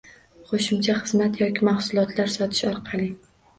[0.51, 3.15] Qo’shimcha xizmat yoki mahsulotlar sotish orqali